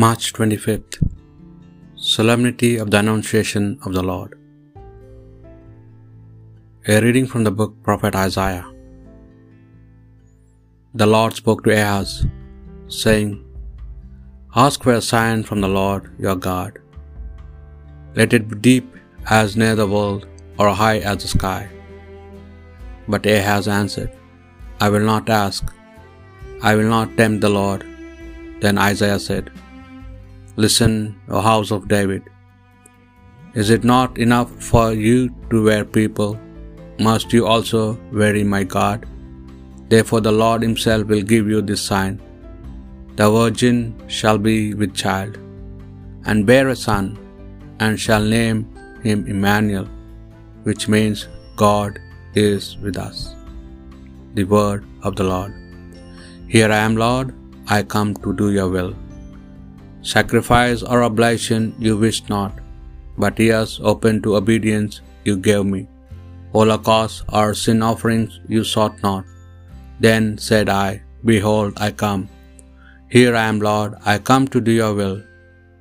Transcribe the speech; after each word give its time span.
March 0.00 0.32
25th 0.36 0.94
Solemnity 1.96 2.78
of 2.82 2.90
the 2.90 2.98
Annunciation 2.98 3.64
of 3.84 3.92
the 3.96 4.02
Lord. 4.10 4.30
A 6.92 7.02
reading 7.04 7.26
from 7.32 7.44
the 7.44 7.52
book 7.58 7.74
Prophet 7.86 8.14
Isaiah. 8.16 8.64
The 11.00 11.08
Lord 11.14 11.34
spoke 11.40 11.62
to 11.64 11.74
Ahaz, 11.74 12.24
saying, 12.88 13.32
Ask 14.64 14.82
for 14.82 14.94
a 14.94 15.02
sign 15.10 15.42
from 15.48 15.60
the 15.60 15.72
Lord 15.80 16.06
your 16.26 16.36
God. 16.36 16.78
Let 18.14 18.32
it 18.32 18.48
be 18.48 18.56
deep 18.70 18.88
as 19.40 19.58
netherworld, 19.64 20.26
or 20.58 20.70
high 20.82 21.00
as 21.10 21.18
the 21.22 21.32
sky. 21.36 21.62
But 23.06 23.26
Ahaz 23.26 23.68
answered, 23.68 24.12
I 24.80 24.88
will 24.94 25.06
not 25.14 25.28
ask, 25.28 25.64
I 26.70 26.74
will 26.76 26.92
not 26.96 27.18
tempt 27.18 27.42
the 27.42 27.54
Lord. 27.60 27.84
Then 28.62 28.78
Isaiah 28.78 29.22
said, 29.28 29.50
Listen, 30.56 31.18
O 31.30 31.40
house 31.40 31.70
of 31.70 31.88
David. 31.88 32.24
Is 33.54 33.70
it 33.70 33.84
not 33.84 34.18
enough 34.18 34.50
for 34.70 34.92
you 34.92 35.30
to 35.50 35.64
wear 35.64 35.84
people? 35.84 36.38
Must 36.98 37.32
you 37.32 37.46
also 37.46 37.98
weary 38.12 38.44
my 38.44 38.62
God? 38.62 39.06
Therefore 39.88 40.20
the 40.20 40.32
Lord 40.32 40.62
himself 40.62 41.06
will 41.06 41.22
give 41.22 41.48
you 41.48 41.62
this 41.62 41.80
sign. 41.80 42.20
The 43.16 43.30
virgin 43.30 43.78
shall 44.18 44.38
be 44.38 44.74
with 44.74 44.94
child, 44.94 45.38
and 46.26 46.46
bear 46.50 46.68
a 46.68 46.76
son, 46.76 47.06
and 47.80 47.98
shall 47.98 48.24
name 48.38 48.60
him 49.06 49.26
Emmanuel, 49.26 49.88
which 50.68 50.86
means 50.94 51.28
God 51.56 51.98
is 52.34 52.76
with 52.84 52.98
us. 53.08 53.34
The 54.34 54.44
word 54.44 54.84
of 55.02 55.16
the 55.16 55.24
Lord. 55.24 55.54
Here 56.54 56.70
I 56.70 56.82
am, 56.88 56.96
Lord, 56.96 57.34
I 57.76 57.82
come 57.82 58.14
to 58.24 58.32
do 58.42 58.52
your 58.58 58.68
will. 58.76 58.92
Sacrifice 60.02 60.82
or 60.82 61.04
oblation 61.04 61.74
you 61.78 61.96
wished 61.96 62.28
not, 62.28 62.52
but 63.16 63.38
ears 63.38 63.80
open 63.82 64.20
to 64.22 64.36
obedience 64.36 65.00
you 65.24 65.36
gave 65.36 65.64
me. 65.64 65.86
Holocaust 66.52 67.24
or 67.40 67.54
sin 67.54 67.82
offerings 67.82 68.40
you 68.48 68.64
sought 68.64 69.02
not. 69.02 69.24
Then 70.00 70.36
said 70.38 70.68
I, 70.68 71.02
Behold, 71.24 71.74
I 71.76 71.92
come. 71.92 72.28
Here 73.08 73.34
I 73.36 73.44
am, 73.52 73.60
Lord, 73.60 73.94
I 74.04 74.18
come 74.18 74.48
to 74.48 74.60
do 74.60 74.72
your 74.72 74.94
will. 75.00 75.22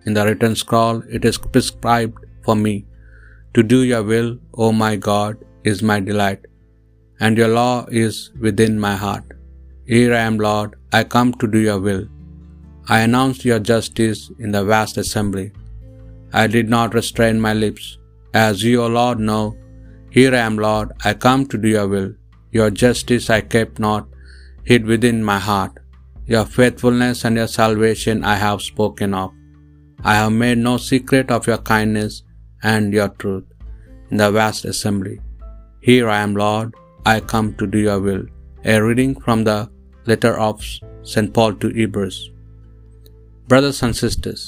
In 0.05 0.13
the 0.13 0.25
written 0.25 0.55
scroll 0.55 1.01
it 1.09 1.25
is 1.25 1.37
prescribed 1.37 2.19
for 2.45 2.55
me. 2.55 2.75
To 3.55 3.63
do 3.63 3.79
your 3.91 4.03
will, 4.03 4.29
O 4.53 4.71
my 4.71 4.95
God, 4.95 5.37
is 5.71 5.81
my 5.91 5.99
delight, 5.99 6.41
and 7.19 7.37
your 7.41 7.51
law 7.61 7.85
is 8.05 8.31
within 8.45 8.79
my 8.87 8.95
heart. 8.95 9.25
Here 9.93 10.13
I 10.13 10.23
am, 10.29 10.37
Lord, 10.37 10.75
I 10.99 11.03
come 11.15 11.33
to 11.41 11.47
do 11.55 11.59
your 11.69 11.79
will. 11.87 12.03
I 12.87 13.01
announced 13.01 13.45
your 13.45 13.59
justice 13.59 14.31
in 14.39 14.51
the 14.51 14.63
vast 14.63 14.97
assembly. 14.97 15.51
I 16.33 16.47
did 16.47 16.69
not 16.69 16.93
restrain 16.93 17.39
my 17.39 17.53
lips. 17.53 17.97
As 18.33 18.63
you, 18.63 18.81
O 18.83 18.87
Lord, 18.87 19.19
know, 19.19 19.57
here 20.09 20.33
I 20.33 20.39
am, 20.39 20.57
Lord, 20.57 20.91
I 21.05 21.13
come 21.13 21.45
to 21.47 21.57
do 21.57 21.67
your 21.67 21.87
will. 21.87 22.13
Your 22.51 22.69
justice 22.69 23.29
I 23.29 23.41
kept 23.41 23.79
not 23.79 24.07
hid 24.65 24.85
within 24.85 25.23
my 25.23 25.39
heart. 25.39 25.71
Your 26.25 26.45
faithfulness 26.45 27.23
and 27.25 27.35
your 27.35 27.47
salvation 27.47 28.23
I 28.23 28.35
have 28.35 28.61
spoken 28.61 29.13
of. 29.13 29.31
I 30.03 30.15
have 30.15 30.31
made 30.31 30.57
no 30.57 30.77
secret 30.77 31.31
of 31.31 31.47
your 31.47 31.59
kindness 31.59 32.23
and 32.63 32.93
your 32.93 33.09
truth 33.09 33.43
in 34.09 34.17
the 34.17 34.31
vast 34.31 34.65
assembly. 34.65 35.19
Here 35.81 36.09
I 36.09 36.19
am, 36.19 36.35
Lord, 36.35 36.75
I 37.05 37.19
come 37.19 37.53
to 37.55 37.67
do 37.67 37.79
your 37.79 37.99
will. 37.99 38.25
A 38.65 38.81
reading 38.81 39.19
from 39.19 39.43
the 39.43 39.69
letter 40.05 40.37
of 40.37 40.63
St. 41.03 41.33
Paul 41.33 41.53
to 41.55 41.69
Hebrews. 41.69 42.30
Brothers 43.51 43.79
and 43.85 43.93
sisters, 43.93 44.41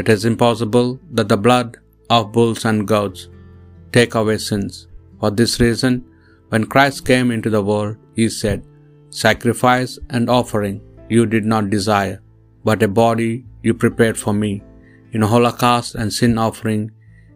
it 0.00 0.08
is 0.08 0.24
impossible 0.24 1.00
that 1.16 1.28
the 1.28 1.36
blood 1.46 1.78
of 2.08 2.30
bulls 2.34 2.64
and 2.68 2.86
goats 2.90 3.22
take 3.96 4.14
away 4.20 4.36
sins. 4.38 4.86
For 5.18 5.30
this 5.38 5.54
reason, 5.62 5.94
when 6.50 6.66
Christ 6.74 7.04
came 7.08 7.32
into 7.36 7.50
the 7.54 7.64
world, 7.70 7.96
he 8.18 8.28
said, 8.28 8.62
Sacrifice 9.22 9.98
and 10.10 10.30
offering 10.30 10.76
you 11.08 11.26
did 11.34 11.44
not 11.54 11.68
desire, 11.68 12.22
but 12.68 12.84
a 12.84 12.92
body 13.02 13.32
you 13.64 13.74
prepared 13.74 14.16
for 14.24 14.32
me. 14.44 14.52
In 15.10 15.22
holocaust 15.32 15.96
and 15.96 16.12
sin 16.20 16.38
offering 16.46 16.92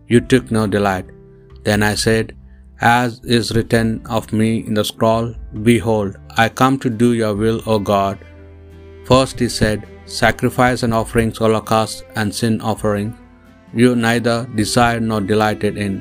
you 0.07 0.21
took 0.21 0.53
no 0.53 0.69
delight. 0.69 1.07
Then 1.65 1.83
I 1.83 1.95
said, 2.07 2.37
As 2.81 3.21
is 3.39 3.55
written 3.57 3.91
of 4.07 4.33
me 4.33 4.51
in 4.69 4.75
the 4.75 4.89
scroll, 4.95 5.35
Behold, 5.73 6.17
I 6.37 6.49
come 6.49 6.79
to 6.79 6.99
do 7.05 7.13
your 7.25 7.35
will, 7.45 7.61
O 7.67 7.81
God. 7.95 8.19
First 9.05 9.41
he 9.41 9.49
said, 9.61 9.81
Sacrifice 10.09 10.83
and 10.83 10.95
offerings, 10.95 11.37
holocaust 11.37 12.03
and 12.17 12.35
sin 12.35 12.61
offering, 12.63 13.17
you 13.75 13.95
neither 13.95 14.49
desired 14.55 15.03
nor 15.03 15.21
delighted 15.21 15.77
in. 15.77 15.93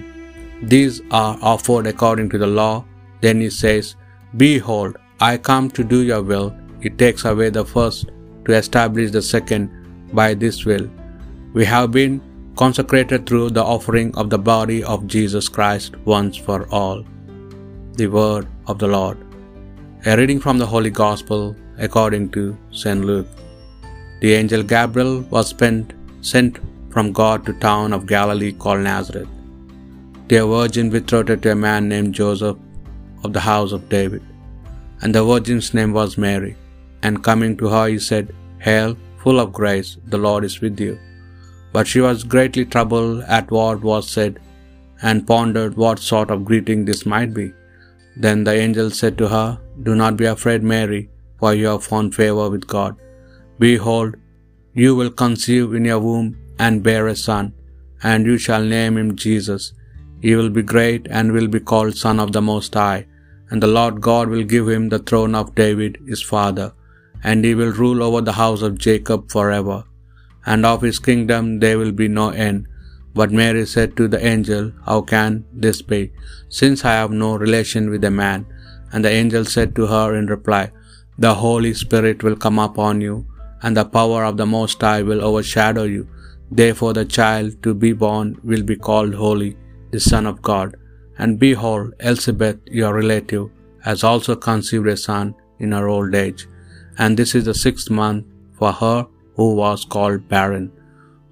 These 0.64 1.02
are 1.12 1.38
offered 1.42 1.88
according 1.88 2.30
to 2.30 2.38
the 2.38 2.48
law. 2.48 2.86
Then 3.20 3.42
he 3.42 3.50
says, 3.50 3.96
Behold, 4.38 4.98
I 5.20 5.38
come 5.38 5.70
to 5.72 5.84
do 5.84 6.04
your 6.04 6.22
will. 6.22 6.56
He 6.80 6.90
takes 6.90 7.26
away 7.26 7.50
the 7.50 7.66
first 7.66 8.10
to 8.46 8.54
establish 8.54 9.12
the 9.12 9.22
second 9.22 9.70
by 10.14 10.34
this 10.34 10.64
will. 10.64 10.90
We 11.54 11.66
have 11.66 11.92
been 11.92 12.22
consecrated 12.56 13.26
through 13.26 13.50
the 13.50 13.64
offering 13.64 14.16
of 14.16 14.30
the 14.30 14.40
body 14.40 14.84
of 14.84 15.08
Jesus 15.08 15.50
Christ 15.50 15.98
once 16.06 16.38
for 16.38 16.68
all. 16.70 17.04
The 17.94 18.08
word 18.08 18.48
of 18.68 18.80
the 18.80 18.88
Lord. 18.88 19.18
A 20.06 20.16
reading 20.16 20.40
from 20.40 20.60
the 20.60 20.66
Holy 20.66 20.92
Gospel 20.92 21.56
according 21.78 22.30
to 22.32 22.58
St. 22.72 23.04
Luke. 23.04 23.28
The 24.22 24.34
angel 24.34 24.64
Gabriel 24.64 25.16
was 25.36 25.50
spent, 25.56 25.94
sent 26.22 26.60
from 26.94 27.12
God 27.22 27.46
to 27.46 27.54
town 27.66 27.94
of 27.94 28.08
Galilee 28.14 28.54
called 28.64 28.82
Nazareth, 28.82 29.30
a 30.30 30.46
virgin 30.54 30.90
betrothed 30.96 31.44
to 31.44 31.52
a 31.52 31.64
man 31.68 31.84
named 31.92 32.16
Joseph 32.22 32.58
of 33.24 33.34
the 33.34 33.46
house 33.52 33.72
of 33.78 33.90
David. 33.90 34.24
And 35.02 35.14
the 35.14 35.24
virgin's 35.24 35.70
name 35.78 35.94
was 36.00 36.18
Mary. 36.18 36.54
And 37.04 37.24
coming 37.28 37.56
to 37.58 37.68
her, 37.74 37.86
he 37.88 38.00
said, 38.00 38.34
Hail, 38.68 38.98
full 39.22 39.40
of 39.40 39.54
grace, 39.60 39.92
the 40.14 40.18
Lord 40.26 40.44
is 40.50 40.60
with 40.62 40.80
you. 40.86 40.98
But 41.74 41.88
she 41.88 42.02
was 42.08 42.32
greatly 42.34 42.66
troubled 42.66 43.24
at 43.38 43.52
what 43.52 43.88
was 43.92 44.10
said, 44.10 44.40
and 45.04 45.28
pondered 45.32 45.76
what 45.84 46.00
sort 46.00 46.32
of 46.32 46.46
greeting 46.50 46.86
this 46.86 47.06
might 47.06 47.34
be. 47.40 47.48
Then 48.26 48.44
the 48.44 48.56
angel 48.66 48.90
said 48.90 49.16
to 49.20 49.28
her, 49.36 49.50
Do 49.84 49.94
not 49.96 50.18
be 50.18 50.26
afraid, 50.26 50.64
Mary, 50.64 51.04
for 51.40 51.54
you 51.54 51.68
have 51.68 51.84
found 51.84 52.16
favor 52.16 52.50
with 52.50 52.66
God. 52.76 52.96
Behold, 53.60 54.16
you 54.74 54.96
will 54.96 55.10
conceive 55.10 55.74
in 55.74 55.86
your 55.86 56.00
womb 56.00 56.38
and 56.60 56.84
bear 56.88 57.08
a 57.08 57.16
son, 57.16 57.54
and 58.04 58.26
you 58.30 58.38
shall 58.38 58.64
name 58.64 58.98
him 58.98 59.16
Jesus. 59.16 59.74
He 60.22 60.36
will 60.36 60.50
be 60.50 60.62
great 60.62 61.08
and 61.10 61.32
will 61.32 61.48
be 61.48 61.60
called 61.60 61.96
Son 61.96 62.20
of 62.20 62.32
the 62.34 62.42
Most 62.42 62.74
High, 62.74 63.08
and 63.50 63.62
the 63.64 63.74
Lord 63.78 64.02
God 64.02 64.30
will 64.30 64.44
give 64.44 64.68
him 64.70 64.90
the 64.90 65.00
throne 65.00 65.34
of 65.40 65.56
David 65.56 65.98
his 66.08 66.22
father, 66.22 66.74
and 67.24 67.44
he 67.44 67.54
will 67.60 67.72
rule 67.72 68.04
over 68.08 68.22
the 68.22 68.40
house 68.44 68.62
of 68.62 68.78
Jacob 68.78 69.32
forever, 69.36 69.84
and 70.46 70.66
of 70.66 70.82
his 70.82 71.00
kingdom 71.00 71.60
there 71.60 71.78
will 71.78 71.92
be 71.92 72.08
no 72.08 72.30
end. 72.30 72.68
But 73.14 73.32
Mary 73.32 73.66
said 73.66 73.98
to 73.98 74.08
the 74.08 74.24
angel, 74.34 74.72
How 74.86 75.02
can 75.02 75.46
this 75.52 75.82
be, 75.82 76.02
since 76.50 76.86
I 76.86 76.94
have 76.94 77.12
no 77.12 77.36
relation 77.36 77.90
with 77.90 78.04
a 78.04 78.12
man? 78.12 78.46
And 78.92 79.04
the 79.04 79.10
angel 79.22 79.46
said 79.46 79.76
to 79.76 79.88
her 79.88 80.16
in 80.16 80.28
reply, 80.28 80.72
The 81.18 81.34
Holy 81.34 81.74
Spirit 81.74 82.22
will 82.22 82.36
come 82.36 82.60
upon 82.60 83.02
you, 83.02 83.26
and 83.62 83.76
the 83.76 83.86
power 83.86 84.24
of 84.24 84.38
the 84.38 84.46
Most 84.46 84.82
High 84.82 85.02
will 85.02 85.24
overshadow 85.24 85.84
you. 85.84 86.08
Therefore, 86.52 86.94
the 86.94 87.06
child 87.06 87.62
to 87.64 87.74
be 87.74 87.94
born 87.94 88.40
will 88.44 88.64
be 88.64 88.76
called 88.76 89.14
Holy, 89.14 89.58
the 89.92 90.00
Son 90.00 90.26
of 90.26 90.42
God. 90.42 90.76
And 91.18 91.40
behold, 91.40 91.94
Elizabeth, 92.00 92.60
your 92.80 92.94
relative, 92.94 93.50
has 93.84 94.04
also 94.04 94.36
conceived 94.36 94.88
a 94.88 94.98
son 94.98 95.36
in 95.60 95.72
her 95.72 95.88
old 95.88 96.14
age. 96.14 96.48
And 96.98 97.18
this 97.18 97.36
is 97.36 97.46
the 97.46 97.54
sixth 97.54 97.90
month 97.90 98.26
for 98.60 98.72
her 98.72 99.08
who 99.36 99.56
was 99.56 99.86
called 99.86 100.28
barren. 100.28 100.72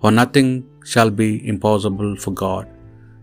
For 0.02 0.12
nothing 0.12 0.50
shall 0.84 1.10
be 1.10 1.48
impossible 1.48 2.16
for 2.18 2.32
God. 2.32 2.68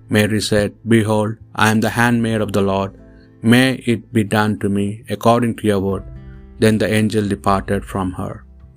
Mary 0.08 0.40
said, 0.40 0.74
Behold, 0.94 1.36
I 1.54 1.70
am 1.70 1.80
the 1.80 1.90
handmaid 1.98 2.40
of 2.40 2.52
the 2.52 2.62
Lord. 2.62 2.98
May 3.42 3.74
it 3.92 4.12
be 4.12 4.24
done 4.24 4.58
to 4.60 4.68
me 4.68 5.04
according 5.08 5.56
to 5.56 5.66
your 5.66 5.80
word. 5.80 6.04
Then 6.58 6.78
the 6.78 6.92
angel 7.00 7.28
departed 7.28 7.84
from 7.84 8.12
her. 8.12 8.44